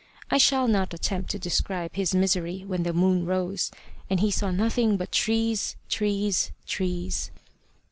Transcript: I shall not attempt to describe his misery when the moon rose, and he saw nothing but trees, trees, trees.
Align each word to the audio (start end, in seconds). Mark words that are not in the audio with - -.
I 0.31 0.39
shall 0.39 0.67
not 0.67 0.95
attempt 0.95 1.29
to 1.29 1.37
describe 1.37 1.93
his 1.93 2.15
misery 2.15 2.63
when 2.65 2.81
the 2.81 2.91
moon 2.91 3.27
rose, 3.27 3.69
and 4.09 4.19
he 4.19 4.31
saw 4.31 4.49
nothing 4.49 4.97
but 4.97 5.11
trees, 5.11 5.75
trees, 5.89 6.51
trees. 6.65 7.29